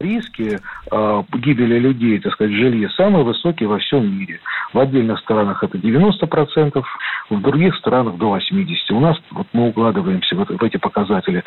риски 0.00 0.58
э, 0.90 1.22
гибели 1.34 1.78
людей, 1.78 2.18
так 2.20 2.32
сказать, 2.32 2.52
в 2.52 2.56
жилье 2.56 2.88
самые 2.90 3.24
высокие 3.24 3.68
во 3.68 3.78
всем 3.78 4.18
мире. 4.18 4.40
В 4.72 4.78
отдельных 4.78 5.18
странах 5.20 5.62
это 5.64 5.78
90%, 5.78 6.82
в 7.30 7.40
других 7.40 7.74
странах 7.76 8.16
до 8.16 8.36
80%. 8.36 8.76
У 8.90 9.00
нас 9.00 9.16
вот 9.30 9.46
мы 9.52 9.68
укладываемся 9.68 10.36
в, 10.36 10.44
в 10.44 10.62
эти 10.62 10.76
показатели 10.76 11.42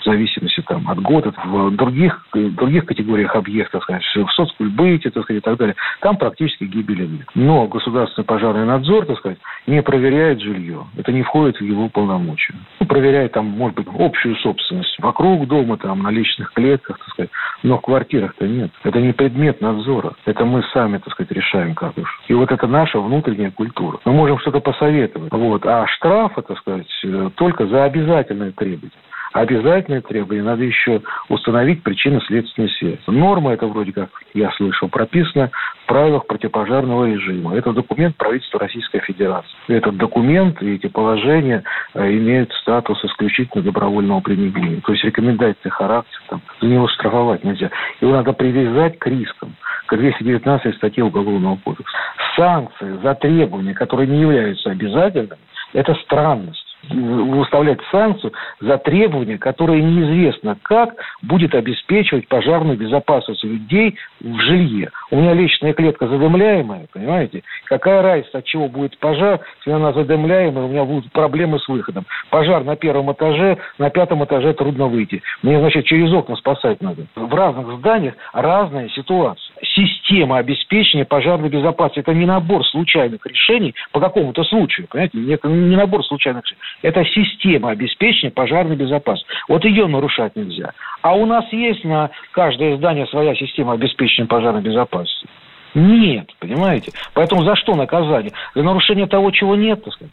в 0.00 0.04
зависимости 0.04 0.62
там, 0.62 0.88
от 0.88 1.00
года. 1.00 1.32
В 1.44 1.70
других, 1.76 2.26
в 2.32 2.54
других 2.54 2.86
категориях 2.86 3.36
объектов, 3.36 3.82
сказать, 3.84 4.02
в 4.02 4.30
соцкульбыте, 4.32 5.10
так 5.10 5.24
сказать, 5.24 5.42
и 5.42 5.44
так 5.44 5.56
далее, 5.58 5.76
там 6.00 6.16
практически 6.16 6.64
гибели 6.64 7.06
нет. 7.06 7.26
Но 7.34 7.66
государственный 7.66 8.24
пожарный 8.24 8.66
надзор, 8.66 9.06
так 9.06 9.18
сказать, 9.18 9.38
не 9.66 9.82
проверяет 9.82 10.40
жилье. 10.40 10.86
Это 10.96 11.12
не 11.12 11.22
входит 11.22 11.58
в 11.58 11.64
его 11.64 11.88
полномочия. 11.88 12.54
Ну, 12.80 12.86
проверяет 12.86 13.32
там, 13.32 13.46
может 13.46 13.76
быть, 13.76 13.86
общую 13.98 14.36
собственность 14.36 14.98
вокруг 14.98 15.46
дома, 15.46 15.76
там, 15.76 16.02
на 16.02 16.10
личных 16.10 16.52
клетках, 16.52 16.98
так 16.98 17.08
сказать. 17.08 17.30
Но 17.62 17.78
в 17.78 17.80
квартирах-то 17.92 18.48
нет. 18.48 18.70
Это 18.84 19.00
не 19.00 19.12
предмет 19.12 19.60
надзора. 19.60 20.14
Это 20.24 20.46
мы 20.46 20.62
сами, 20.72 20.96
так 20.96 21.12
сказать, 21.12 21.30
решаем 21.30 21.74
как 21.74 21.98
уж. 21.98 22.08
И 22.26 22.32
вот 22.32 22.50
это 22.50 22.66
наша 22.66 22.98
внутренняя 22.98 23.50
культура. 23.50 23.98
Мы 24.06 24.12
можем 24.12 24.38
что-то 24.38 24.60
посоветовать. 24.60 25.30
Вот. 25.30 25.66
А 25.66 25.86
штрафы, 25.86 26.40
так 26.40 26.56
сказать, 26.58 26.86
э, 27.04 27.30
только 27.36 27.66
за 27.66 27.84
обязательное 27.84 28.52
требование 28.52 28.96
обязательное 29.32 30.00
требование, 30.00 30.44
надо 30.44 30.62
еще 30.62 31.02
установить 31.28 31.82
причинно-следственную 31.82 32.70
связь. 32.70 33.00
Норма 33.06 33.52
это 33.52 33.66
вроде 33.66 33.92
как, 33.92 34.10
я 34.34 34.50
слышал, 34.52 34.88
прописана 34.88 35.50
в 35.84 35.86
правилах 35.86 36.26
противопожарного 36.26 37.06
режима. 37.06 37.56
Это 37.56 37.72
документ 37.72 38.16
правительства 38.16 38.60
Российской 38.60 39.00
Федерации. 39.00 39.50
Этот 39.68 39.96
документ 39.96 40.62
и 40.62 40.74
эти 40.74 40.86
положения 40.86 41.64
э, 41.94 42.12
имеют 42.12 42.52
статус 42.62 43.02
исключительно 43.04 43.62
добровольного 43.62 44.20
применения. 44.20 44.80
То 44.82 44.92
есть 44.92 45.04
рекомендательный 45.04 45.70
характер, 45.70 46.20
там, 46.28 46.42
за 46.60 46.66
него 46.66 46.88
штрафовать 46.88 47.44
нельзя. 47.44 47.70
Его 48.00 48.12
надо 48.12 48.32
привязать 48.32 48.98
к 48.98 49.06
рискам 49.06 49.54
к 49.86 49.96
219 49.96 50.76
статье 50.76 51.04
Уголовного 51.04 51.56
кодекса. 51.56 51.96
Санкции 52.36 52.98
за 53.02 53.14
требования, 53.14 53.74
которые 53.74 54.08
не 54.08 54.20
являются 54.20 54.70
обязательными, 54.70 55.38
это 55.74 55.94
странность 55.96 56.71
выставлять 56.88 57.78
санкцию 57.90 58.32
за 58.60 58.78
требования, 58.78 59.38
которые 59.38 59.82
неизвестно 59.82 60.56
как 60.62 60.94
будет 61.22 61.54
обеспечивать 61.54 62.28
пожарную 62.28 62.76
безопасность 62.76 63.44
людей 63.44 63.96
в 64.20 64.38
жилье. 64.40 64.90
У 65.10 65.16
меня 65.16 65.34
личная 65.34 65.72
клетка 65.72 66.08
задымляемая, 66.08 66.86
понимаете? 66.92 67.42
Какая 67.66 68.02
разница, 68.02 68.38
от 68.38 68.44
чего 68.44 68.68
будет 68.68 68.98
пожар, 68.98 69.40
если 69.58 69.70
она 69.70 69.92
задымляемая, 69.92 70.64
у 70.64 70.68
меня 70.68 70.84
будут 70.84 71.10
проблемы 71.12 71.58
с 71.60 71.68
выходом. 71.68 72.04
Пожар 72.30 72.64
на 72.64 72.76
первом 72.76 73.12
этаже, 73.12 73.58
на 73.78 73.90
пятом 73.90 74.24
этаже 74.24 74.52
трудно 74.54 74.86
выйти. 74.86 75.22
Мне, 75.42 75.58
значит, 75.60 75.84
через 75.86 76.12
окна 76.12 76.36
спасать 76.36 76.80
надо. 76.80 77.06
В 77.14 77.34
разных 77.34 77.78
зданиях 77.78 78.14
разная 78.32 78.88
ситуация. 78.88 79.54
Система 79.62 80.01
обеспечения 80.20 81.04
пожарной 81.04 81.48
безопасности– 81.48 82.00
это 82.00 82.12
не 82.12 82.26
набор 82.26 82.64
случайных 82.66 83.24
решений 83.26 83.74
по 83.92 84.00
какому-то 84.00 84.44
случаю, 84.44 84.86
понимаете? 84.88 85.32
Это 85.32 85.48
не 85.48 85.76
набор 85.76 86.04
случайных 86.04 86.44
решений. 86.44 86.60
Это 86.82 87.04
система 87.04 87.70
обеспечения 87.70 88.30
пожарной 88.30 88.76
безопасности. 88.76 89.28
Вот 89.48 89.64
ее 89.64 89.86
нарушать 89.86 90.36
нельзя. 90.36 90.72
А 91.02 91.14
у 91.14 91.26
нас 91.26 91.44
есть 91.52 91.84
на 91.84 92.10
каждое 92.32 92.76
здание 92.76 93.06
своя 93.06 93.34
система 93.34 93.72
обеспечения 93.72 94.28
пожарной 94.28 94.62
безопасности. 94.62 95.26
Нет, 95.74 96.30
понимаете? 96.38 96.92
Поэтому 97.14 97.44
за 97.44 97.56
что 97.56 97.74
наказание? 97.74 98.32
За 98.54 98.62
нарушение 98.62 99.06
того, 99.06 99.30
чего 99.30 99.56
нет, 99.56 99.82
так 99.82 99.94
сказать. 99.94 100.12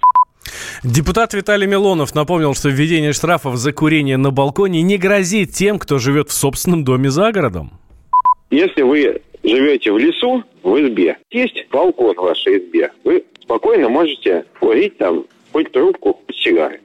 Депутат 0.83 1.33
Виталий 1.33 1.67
Милонов 1.67 2.15
напомнил, 2.15 2.55
что 2.55 2.69
введение 2.69 3.11
штрафов 3.11 3.55
за 3.57 3.73
курение 3.73 4.17
на 4.17 4.31
балконе 4.31 4.81
не 4.81 4.97
грозит 4.97 5.51
тем, 5.51 5.77
кто 5.77 5.99
живет 5.99 6.29
в 6.29 6.33
собственном 6.33 6.85
доме 6.85 7.09
за 7.09 7.31
городом. 7.31 7.71
Если 8.49 8.81
вы 8.81 9.21
живете 9.49 9.91
в 9.91 9.97
лесу, 9.97 10.43
в 10.63 10.79
избе, 10.79 11.17
есть 11.31 11.65
балкон 11.71 12.15
в 12.15 12.21
вашей 12.21 12.59
избе, 12.59 12.91
вы 13.03 13.23
спокойно 13.41 13.89
можете 13.89 14.45
курить 14.59 14.97
там 14.97 15.25
хоть 15.51 15.71
трубку, 15.71 16.19
хоть 16.25 16.37
сигары. 16.37 16.79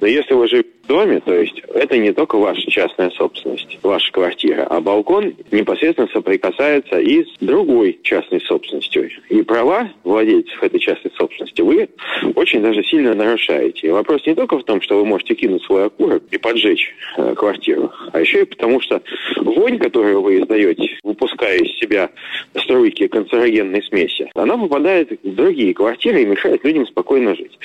Но 0.00 0.06
если 0.06 0.34
вы 0.34 0.48
живете 0.48 0.78
доме, 0.88 1.20
то 1.20 1.34
есть 1.34 1.60
это 1.74 1.96
не 1.96 2.12
только 2.12 2.36
ваша 2.38 2.68
частная 2.68 3.10
собственность, 3.10 3.78
ваша 3.82 4.10
квартира, 4.10 4.64
а 4.64 4.80
балкон 4.80 5.34
непосредственно 5.52 6.08
соприкасается 6.12 6.98
и 6.98 7.24
с 7.24 7.36
другой 7.40 8.00
частной 8.02 8.40
собственностью. 8.40 9.08
И 9.28 9.42
права 9.42 9.90
владельцев 10.02 10.60
этой 10.62 10.80
частной 10.80 11.12
собственности 11.16 11.60
вы 11.60 11.88
очень 12.34 12.62
даже 12.62 12.82
сильно 12.82 13.14
нарушаете. 13.14 13.86
И 13.86 13.90
вопрос 13.90 14.26
не 14.26 14.34
только 14.34 14.58
в 14.58 14.64
том, 14.64 14.80
что 14.80 14.96
вы 14.96 15.04
можете 15.04 15.34
кинуть 15.34 15.62
свой 15.62 15.86
окурок 15.86 16.24
и 16.30 16.38
поджечь 16.38 16.94
э, 17.16 17.34
квартиру, 17.34 17.92
а 18.12 18.20
еще 18.20 18.42
и 18.42 18.46
потому, 18.46 18.80
что 18.80 19.02
вонь, 19.36 19.78
которую 19.78 20.22
вы 20.22 20.40
издаете, 20.40 20.97
выпуская 21.08 21.56
из 21.56 21.76
себя 21.78 22.10
струйки 22.54 23.08
канцерогенной 23.08 23.82
смеси, 23.82 24.30
она 24.34 24.56
попадает 24.56 25.10
в 25.22 25.34
другие 25.34 25.74
квартиры 25.74 26.22
и 26.22 26.26
мешает 26.26 26.62
людям 26.64 26.86
спокойно 26.86 27.34
жить. 27.34 27.58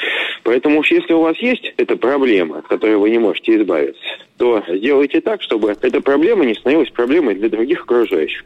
Поэтому 0.43 0.79
уж 0.79 0.91
если 0.91 1.13
у 1.13 1.21
вас 1.21 1.37
есть 1.39 1.73
эта 1.77 1.97
проблема, 1.97 2.59
от 2.59 2.67
которой 2.67 2.97
вы 2.97 3.09
не 3.09 3.19
можете 3.19 3.57
избавиться, 3.57 4.01
то 4.37 4.63
сделайте 4.67 5.21
так, 5.21 5.41
чтобы 5.41 5.75
эта 5.81 6.01
проблема 6.01 6.45
не 6.45 6.55
становилась 6.55 6.89
проблемой 6.89 7.35
для 7.35 7.49
других 7.49 7.83
окружающих. 7.83 8.45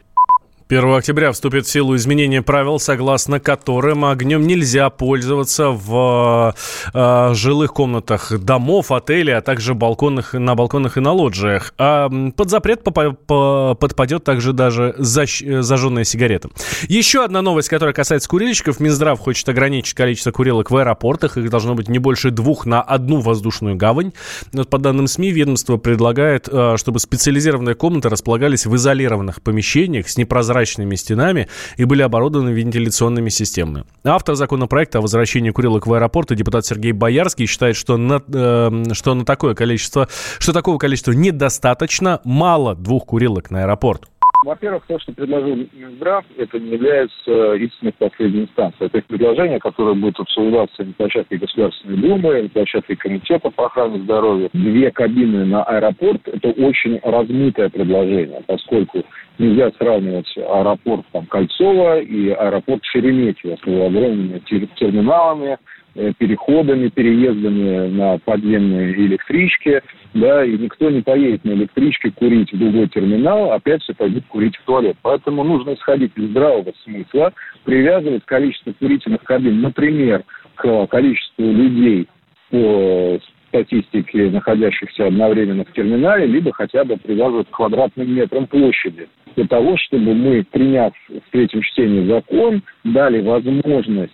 1 0.70 0.84
октября 0.92 1.32
вступит 1.32 1.64
в 1.64 1.70
силу 1.70 1.96
изменение 1.96 2.42
правил, 2.42 2.78
согласно 2.78 3.40
которым 3.40 4.04
огнем 4.04 4.46
нельзя 4.46 4.90
пользоваться 4.90 5.70
в 5.70 6.54
э, 6.92 7.30
жилых 7.32 7.72
комнатах 7.72 8.38
домов, 8.38 8.92
отелей, 8.92 9.34
а 9.34 9.40
также 9.40 9.72
балконных, 9.72 10.34
на 10.34 10.54
балконах 10.54 10.98
и 10.98 11.00
на 11.00 11.12
лоджиях. 11.12 11.72
А 11.78 12.10
под 12.36 12.50
запрет 12.50 12.82
подпадет 12.84 14.24
также 14.24 14.52
даже 14.52 14.94
защ, 14.98 15.42
зажженная 15.42 16.04
сигарета. 16.04 16.50
Еще 16.86 17.24
одна 17.24 17.40
новость, 17.40 17.70
которая 17.70 17.94
касается 17.94 18.28
курильщиков. 18.28 18.78
Минздрав 18.78 19.18
хочет 19.18 19.48
ограничить 19.48 19.94
количество 19.94 20.32
курилок 20.32 20.70
в 20.70 20.76
аэропортах. 20.76 21.38
Их 21.38 21.48
должно 21.48 21.76
быть 21.76 21.88
не 21.88 21.98
больше 21.98 22.30
двух 22.30 22.66
на 22.66 22.82
одну 22.82 23.20
воздушную 23.20 23.76
гавань. 23.76 24.12
Вот 24.52 24.68
по 24.68 24.76
данным 24.76 25.06
СМИ, 25.06 25.30
ведомство 25.30 25.78
предлагает, 25.78 26.46
э, 26.46 26.74
чтобы 26.76 26.98
специализированные 26.98 27.74
комнаты 27.74 28.10
располагались 28.10 28.66
в 28.66 28.76
изолированных 28.76 29.40
помещениях 29.40 30.10
с 30.10 30.18
непрозрачными 30.18 30.57
прозрачными 30.58 30.94
стенами 30.96 31.48
и 31.76 31.84
были 31.84 32.02
оборудованы 32.02 32.50
вентиляционными 32.50 33.28
системами. 33.28 33.84
Автор 34.04 34.34
законопроекта 34.34 34.98
о 34.98 35.00
возвращении 35.02 35.50
курилок 35.50 35.86
в 35.86 35.92
аэропорты 35.92 36.34
депутат 36.34 36.66
Сергей 36.66 36.92
Боярский 36.92 37.46
считает, 37.46 37.76
что 37.76 37.96
на, 37.96 38.20
э, 38.32 38.92
что 38.92 39.14
на 39.14 39.24
такое 39.24 39.54
количество, 39.54 40.08
что 40.38 40.52
такого 40.52 40.78
количества 40.78 41.12
недостаточно, 41.12 42.20
мало 42.24 42.74
двух 42.74 43.06
курилок 43.06 43.50
на 43.50 43.62
аэропорт. 43.62 44.08
Во-первых, 44.44 44.84
то, 44.86 44.98
что 45.00 45.12
предложил 45.12 45.56
Минздрав, 45.72 46.24
это 46.36 46.60
не 46.60 46.70
является 46.70 47.30
э, 47.30 47.58
истинной 47.58 47.92
последней 47.92 48.42
инстанцией. 48.42 48.86
Это 48.86 49.02
предложение, 49.08 49.58
которое 49.58 49.94
будет 49.94 50.20
обсуждаться 50.20 50.84
на 50.84 50.92
площадке 50.92 51.38
Государственной 51.38 51.96
Думы, 51.96 52.42
на 52.42 52.48
площадке 52.48 52.94
Комитета 52.94 53.50
по 53.50 53.66
охране 53.66 54.00
здоровья. 54.04 54.48
Две 54.52 54.92
кабины 54.92 55.44
на 55.44 55.64
аэропорт– 55.64 56.20
это 56.26 56.50
очень 56.50 57.00
размытое 57.02 57.68
предложение, 57.68 58.40
поскольку 58.46 59.02
нельзя 59.38 59.70
сравнивать 59.78 60.32
аэропорт 60.36 61.04
там, 61.12 61.26
Кольцова 61.26 62.00
и 62.00 62.30
аэропорт 62.30 62.84
Шереметьево 62.84 63.56
с 63.56 63.62
огромными 63.62 64.38
терминалами, 64.76 65.58
Э, 66.00 66.12
переходами, 66.16 66.90
переездами 66.90 67.88
на 67.88 68.18
подземные 68.18 68.92
электрички, 68.92 69.82
да, 70.14 70.44
и 70.44 70.56
никто 70.56 70.90
не 70.90 71.00
поедет 71.00 71.44
на 71.44 71.50
электричке 71.50 72.12
курить 72.12 72.52
в 72.52 72.58
другой 72.58 72.88
терминал, 72.88 73.50
опять 73.50 73.82
же 73.84 73.94
пойдет 73.94 74.24
курить 74.28 74.56
в 74.58 74.64
туалет. 74.64 74.96
Поэтому 75.02 75.42
нужно 75.42 75.74
исходить 75.74 76.12
из 76.14 76.28
здравого 76.28 76.72
смысла, 76.84 77.32
привязывать 77.64 78.24
количество 78.26 78.72
курительных 78.74 79.24
кабин, 79.24 79.60
например, 79.60 80.22
к 80.54 80.86
количеству 80.86 81.44
людей 81.44 82.06
по 82.50 83.18
статистике, 83.48 84.30
находящихся 84.30 85.06
одновременно 85.06 85.64
в 85.64 85.72
терминале, 85.72 86.26
либо 86.26 86.52
хотя 86.52 86.84
бы 86.84 86.96
привязывать 86.96 87.48
к 87.48 87.56
квадратным 87.56 88.12
метрам 88.14 88.46
площади. 88.46 89.08
Для 89.36 89.46
того, 89.46 89.76
чтобы 89.76 90.14
мы, 90.14 90.44
приняв 90.50 90.92
в 91.08 91.30
третьем 91.30 91.62
чтении 91.62 92.06
закон, 92.08 92.62
дали 92.84 93.20
возможность 93.20 94.12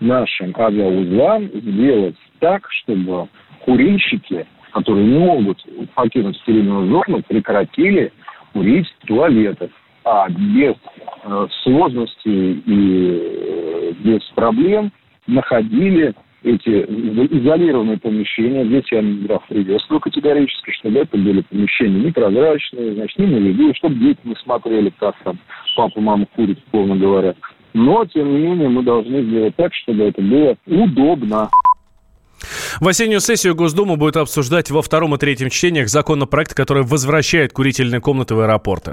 нашим 0.00 0.54
авиаузлам 0.56 1.46
сделать 1.54 2.16
так, 2.40 2.66
чтобы 2.70 3.28
курильщики, 3.64 4.46
которые 4.72 5.06
не 5.06 5.18
могут 5.18 5.64
покинуть 5.94 6.36
стерильную 6.38 6.88
зону, 6.88 7.22
прекратили 7.26 8.12
курить 8.52 8.86
в 9.00 9.06
туалетах. 9.06 9.70
А 10.04 10.28
без 10.28 10.74
э, 11.24 11.46
сложностей 11.62 12.62
и 12.64 13.20
э, 13.20 13.92
без 14.04 14.22
проблем 14.34 14.92
находили 15.26 16.14
эти 16.46 16.68
изолированные 16.68 17.98
помещения, 17.98 18.64
здесь 18.64 18.84
я 18.92 19.00
Минздрав 19.00 19.42
приветствую 19.48 20.00
категорически, 20.00 20.70
чтобы 20.78 21.00
это 21.00 21.16
были 21.16 21.40
помещения 21.42 22.04
непрозрачные, 22.06 22.94
значит, 22.94 23.18
не 23.18 23.26
на 23.26 23.36
виду, 23.36 23.74
чтобы 23.74 23.96
дети 23.96 24.20
не 24.24 24.36
смотрели, 24.36 24.92
как 24.98 25.16
там 25.24 25.38
папа, 25.76 26.00
мама 26.00 26.26
курит, 26.36 26.58
условно 26.66 26.96
говоря. 26.96 27.34
Но, 27.74 28.04
тем 28.06 28.32
не 28.32 28.38
менее, 28.38 28.68
мы 28.68 28.82
должны 28.82 29.22
сделать 29.22 29.56
так, 29.56 29.74
чтобы 29.74 30.04
это 30.04 30.22
было 30.22 30.56
удобно. 30.66 31.50
В 32.80 32.88
осеннюю 32.88 33.20
сессию 33.20 33.54
Госдума 33.54 33.96
будет 33.96 34.16
обсуждать 34.16 34.70
во 34.70 34.82
втором 34.82 35.14
и 35.14 35.18
третьем 35.18 35.50
чтениях 35.50 35.88
законопроект, 35.88 36.54
который 36.54 36.84
возвращает 36.84 37.52
курительные 37.52 38.00
комнаты 38.00 38.34
в 38.34 38.40
аэропорты. 38.40 38.92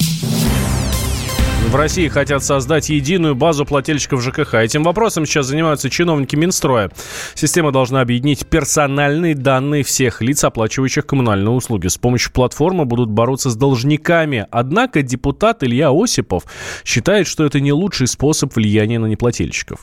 В 1.70 1.76
России 1.76 2.08
хотят 2.08 2.44
создать 2.44 2.90
единую 2.90 3.36
базу 3.36 3.66
плательщиков 3.66 4.22
ЖКХ. 4.22 4.56
Этим 4.56 4.84
вопросом 4.84 5.26
сейчас 5.26 5.48
занимаются 5.48 5.90
чиновники 5.90 6.36
Минстроя. 6.36 6.92
Система 7.34 7.72
должна 7.72 8.02
объединить 8.02 8.46
персональные 8.46 9.34
данные 9.34 9.84
всех 9.84 10.22
лиц, 10.22 10.44
оплачивающих 10.44 11.06
коммунальные 11.06 11.52
услуги. 11.52 11.88
С 11.88 11.98
помощью 11.98 12.32
платформы 12.32 12.86
будут 12.86 13.10
бороться 13.10 13.50
с 13.50 13.56
должниками. 13.56 14.46
Однако 14.52 15.02
депутат 15.02 15.64
Илья 15.64 15.90
Осипов 15.92 16.44
считает, 16.86 17.26
что 17.28 17.44
это 17.44 17.60
не 17.60 17.74
лучший 17.74 18.08
способ 18.08 18.56
влияния 18.56 19.00
на 19.00 19.08
неплательщиков 19.08 19.80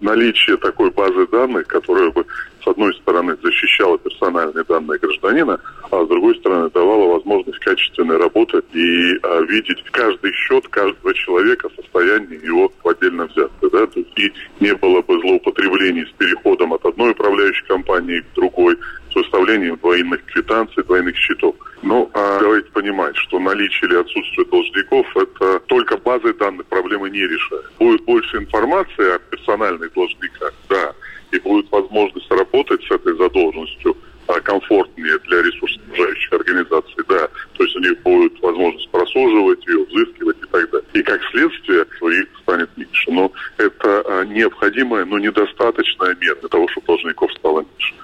наличие 0.00 0.56
такой 0.56 0.90
базы 0.90 1.26
данных, 1.26 1.66
которая 1.66 2.10
бы, 2.10 2.24
с 2.62 2.66
одной 2.66 2.94
стороны, 2.94 3.36
защищала 3.42 3.98
персональные 3.98 4.64
данные 4.64 4.98
гражданина, 4.98 5.60
а 5.90 6.04
с 6.04 6.08
другой 6.08 6.36
стороны, 6.36 6.70
давала 6.70 7.14
возможность 7.14 7.58
качественной 7.60 8.16
работы 8.16 8.62
и 8.72 9.18
а, 9.22 9.40
видеть 9.42 9.82
каждый 9.90 10.32
счет 10.32 10.66
каждого 10.68 11.14
человека, 11.14 11.68
состояние 11.76 12.40
его 12.42 12.70
отдельно 12.84 13.26
взятое. 13.26 13.70
Да? 13.70 13.86
То 13.86 14.00
есть 14.00 14.18
и 14.18 14.32
не 14.60 14.74
было 14.74 15.02
бы 15.02 15.20
злоупотреблений 15.20 16.06
с 16.06 16.12
переходом 16.18 16.72
от 16.72 16.84
одной 16.84 17.10
управляющей 17.10 17.66
компании 17.66 18.20
к 18.20 18.34
другой, 18.34 18.76
с 19.10 19.14
выставлением 19.14 19.76
двойных 19.76 20.24
квитанций, 20.26 20.84
двойных 20.84 21.16
счетов. 21.16 21.54
Ну, 21.82 22.10
а 22.14 22.38
давайте 22.40 22.70
понимать, 22.70 23.16
что 23.16 23.38
наличие 23.38 23.88
или 23.88 23.96
отсутствие 23.98 24.46
должников– 24.46 25.06
это 25.16 25.60
только 25.60 25.96
базой 25.96 26.34
данных 26.34 26.66
проблемы 26.66 27.10
не 27.10 27.20
решает. 27.20 27.64
Будет 27.78 28.04
больше 28.04 28.36
информации 28.36 29.14
о 29.14 29.18
персональных 29.18 29.92
должниках, 29.94 30.52
да, 30.68 30.92
и 31.32 31.38
будет 31.38 31.70
возможность 31.70 32.30
работать 32.30 32.82
с 32.84 32.90
этой 32.90 33.16
задолженностью 33.16 33.96
а, 34.26 34.40
комфортнее 34.40 35.18
для 35.26 35.42
ресурсоснабжающих 35.42 36.32
организаций, 36.32 37.04
да. 37.08 37.28
То 37.54 37.64
есть 37.64 37.76
у 37.76 37.80
них 37.80 38.00
будет 38.02 38.40
возможность 38.40 38.88
просуживать 38.90 39.66
ее, 39.66 39.84
взыскивать 39.84 40.36
и 40.38 40.46
так 40.46 40.70
далее. 40.70 40.86
И 40.94 41.02
как 41.02 41.20
следствие 41.30 41.82
их 41.82 42.28
станет 42.42 42.70
меньше. 42.76 43.10
Но 43.10 43.32
это 43.58 44.02
а, 44.06 44.24
необходимая, 44.24 45.04
но 45.04 45.18
недостаточная 45.18 46.16
мера 46.20 46.36
для 46.36 46.48
того, 46.48 46.68
чтобы 46.68 46.86
должников 46.86 47.32
стало 47.34 47.60
меньше. 47.60 47.94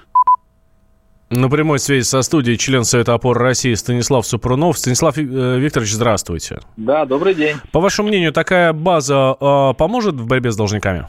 На 1.29 1.49
прямой 1.49 1.79
связи 1.79 2.05
со 2.05 2.21
студией 2.21 2.57
член 2.57 2.85
Совета 2.85 3.13
опоры 3.13 3.41
России 3.41 3.73
Станислав 3.73 4.25
Супрунов. 4.25 4.77
Станислав 4.77 5.17
э, 5.17 5.21
Викторович, 5.21 5.91
здравствуйте. 5.91 6.61
Да, 6.77 7.05
добрый 7.05 7.33
день. 7.33 7.57
По 7.73 7.81
вашему 7.81 8.07
мнению, 8.07 8.31
такая 8.31 8.71
база 8.71 9.35
э, 9.39 9.73
поможет 9.77 10.15
в 10.15 10.25
борьбе 10.25 10.51
с 10.51 10.55
должниками? 10.55 11.07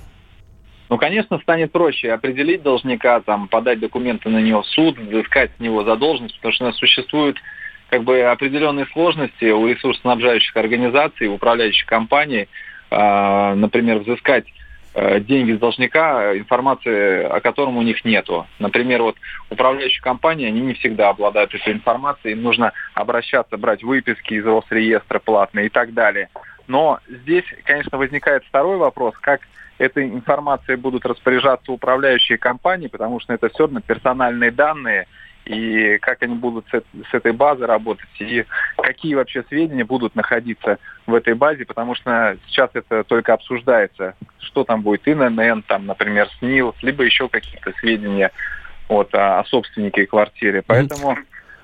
Ну, 0.89 0.97
конечно, 0.97 1.39
станет 1.39 1.73
проще 1.73 2.13
определить 2.13 2.63
должника, 2.63 3.21
там, 3.21 3.49
подать 3.49 3.81
документы 3.81 4.29
на 4.29 4.39
него 4.39 4.63
в 4.63 4.67
суд, 4.67 4.99
взыскать 4.99 5.51
с 5.57 5.61
него 5.61 5.85
задолженность, 5.85 6.37
потому 6.37 6.53
что 6.53 6.65
у 6.65 6.69
нас 6.69 6.77
существуют 6.77 7.39
как 7.91 8.05
бы 8.05 8.21
определенные 8.23 8.87
сложности 8.87 9.51
у 9.51 9.67
ресурсоснабжающих 9.67 10.57
организаций, 10.57 11.33
управляющих 11.33 11.87
компаний, 11.87 12.49
э, 12.91 13.55
например, 13.55 13.99
взыскать 13.99 14.47
Э, 15.01 15.21
деньги 15.21 15.53
с 15.53 15.61
должника, 15.61 16.37
информации 16.37 17.23
о 17.23 17.39
котором 17.41 17.77
у 17.77 17.83
них 17.83 18.05
нету. 18.05 18.49
Например, 18.59 19.03
вот 19.03 19.17
управляющие 19.49 20.03
компании, 20.03 20.49
они 20.49 20.61
не 20.61 20.75
всегда 20.75 21.11
обладают 21.11 21.55
этой 21.55 21.75
информацией, 21.75 22.33
им 22.33 22.43
нужно 22.43 22.73
обращаться, 22.95 23.57
брать 23.59 23.85
выписки 23.85 24.35
из 24.35 24.45
Росреестра 24.45 25.21
платные 25.21 25.67
и 25.67 25.69
так 25.69 25.95
далее. 25.95 26.31
Но 26.67 26.99
здесь, 27.07 27.45
конечно, 27.65 27.97
возникает 27.97 28.45
второй 28.47 28.77
вопрос, 28.77 29.15
как 29.21 29.43
этой 29.79 30.05
информацией 30.05 30.77
будут 30.77 31.07
распоряжаться 31.07 31.73
управляющие 31.73 32.39
компании, 32.39 32.89
потому 32.89 33.21
что 33.21 33.33
это 33.33 33.49
все 33.49 33.65
равно 33.65 33.81
персональные 33.81 34.51
данные, 34.51 35.07
и 35.45 35.97
как 35.99 36.23
они 36.23 36.35
будут 36.35 36.67
с, 36.71 37.15
этой 37.15 37.33
базой 37.33 37.67
работать, 37.67 38.09
и 38.19 38.45
какие 38.77 39.15
вообще 39.15 39.43
сведения 39.49 39.85
будут 39.85 40.15
находиться 40.15 40.79
в 41.07 41.15
этой 41.15 41.35
базе, 41.35 41.65
потому 41.65 41.95
что 41.95 42.37
сейчас 42.47 42.71
это 42.75 43.03
только 43.05 43.33
обсуждается, 43.33 44.15
что 44.41 44.65
там 44.65 44.83
будет 44.83 45.09
ИНН, 45.09 45.63
там, 45.63 45.87
например, 45.87 46.29
СНИЛ, 46.39 46.75
либо 46.83 47.03
еще 47.03 47.29
какие-то 47.29 47.73
сведения 47.81 48.31
вот, 48.89 49.15
о, 49.15 49.39
о 49.39 49.45
собственнике 49.45 50.07
квартиры. 50.07 50.63
Поэтому 50.67 51.13
э, 51.13 51.17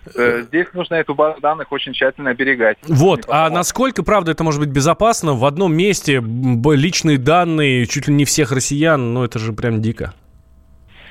здесь 0.06 0.66
нужно 0.72 0.94
эту 0.96 1.14
базу 1.14 1.40
данных 1.40 1.72
очень 1.72 1.92
тщательно 1.92 2.30
оберегать. 2.30 2.78
Вот, 2.82 3.24
а 3.28 3.48
насколько, 3.50 4.02
правда, 4.02 4.32
это 4.32 4.44
может 4.44 4.60
быть 4.60 4.70
безопасно 4.70 5.34
в 5.34 5.44
одном 5.44 5.74
месте 5.74 6.22
личные 6.22 7.18
данные 7.18 7.86
чуть 7.86 8.08
ли 8.08 8.14
не 8.14 8.24
всех 8.24 8.52
россиян, 8.52 9.14
ну 9.14 9.24
это 9.24 9.38
же 9.38 9.52
прям 9.52 9.80
дико. 9.80 10.14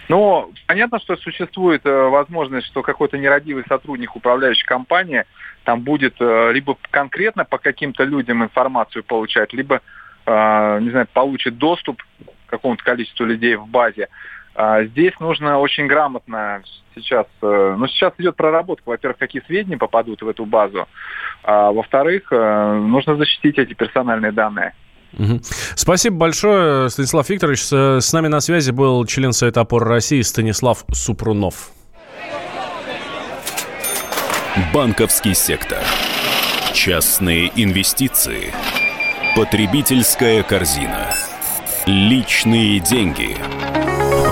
Ну, 0.10 0.52
понятно, 0.68 1.00
что 1.00 1.16
существует 1.16 1.86
э, 1.86 2.10
возможность, 2.10 2.68
что 2.68 2.82
какой-то 2.82 3.18
нерадивый 3.18 3.64
сотрудник 3.68 4.16
управляющей 4.16 4.66
компании 4.66 5.24
там 5.64 5.82
будет 5.82 6.16
э, 6.20 6.52
либо 6.52 6.78
конкретно 6.92 7.46
по 7.46 7.58
каким-то 7.58 8.04
людям 8.04 8.44
информацию 8.44 9.04
получать, 9.04 9.54
либо, 9.54 9.82
э, 10.26 10.80
не 10.82 10.90
знаю, 10.90 11.08
получит 11.14 11.58
доступ 11.58 12.04
к 12.46 12.50
какому-то 12.50 12.84
количеству 12.84 13.26
людей 13.26 13.56
в 13.56 13.68
базе. 13.68 14.10
А 14.56 14.84
здесь 14.84 15.14
нужно 15.20 15.60
очень 15.60 15.88
грамотно 15.88 16.62
сейчас, 16.96 17.26
э, 17.42 17.76
ну 17.78 17.88
сейчас 17.88 18.14
идет 18.20 18.36
проработка, 18.36 18.90
во-первых, 18.90 19.18
какие 19.18 19.42
сведения 19.44 19.78
попадут 19.78 20.22
в 20.22 20.28
эту 20.28 20.46
базу, 20.46 20.88
а 21.44 21.72
во-вторых, 21.72 22.32
э, 22.32 22.74
нужно 22.74 23.16
защитить 23.16 23.58
эти 23.58 23.74
персональные 23.74 24.32
данные. 24.32 24.74
Угу. 25.18 25.40
Спасибо 25.76 26.18
большое, 26.18 26.90
Станислав 26.90 27.30
Викторович. 27.30 27.62
С, 27.62 28.14
нами 28.14 28.28
на 28.28 28.40
связи 28.42 28.72
был 28.72 29.06
член 29.06 29.32
Совета 29.32 29.62
опоры 29.62 29.88
России 29.88 30.22
Станислав 30.22 30.86
Супрунов. 30.92 31.72
Банковский 34.74 35.34
сектор. 35.34 35.80
Частные 36.74 37.52
инвестиции. 37.56 38.54
Потребительская 39.36 40.44
корзина. 40.44 41.10
Личные 41.86 42.80
деньги. 42.80 43.36